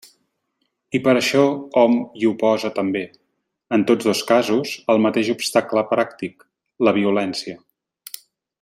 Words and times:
I 0.99 1.01
per 1.07 1.11
això 1.17 1.43
hom 1.81 1.97
hi 2.21 2.25
oposa 2.29 2.71
també, 2.79 3.03
en 3.77 3.85
tots 3.91 4.09
dos 4.13 4.23
casos, 4.31 4.73
el 4.95 5.05
mateix 5.07 5.31
obstacle 5.35 5.85
pràctic, 5.93 6.47
la 6.89 6.97
violència. 6.99 7.59